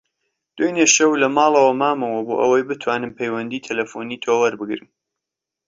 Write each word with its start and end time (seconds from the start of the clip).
دوێنێ 0.57 0.85
شەو 0.95 1.11
لە 1.21 1.27
ماڵەوە 1.37 1.73
مامەوە 1.81 2.21
بۆ 2.27 2.33
ئەوەی 2.41 2.65
بتوانم 2.69 3.11
پەیوەندیی 3.17 3.65
تەلەفۆنیی 3.67 4.21
تۆ 4.23 4.31
وەربگرم. 4.41 4.89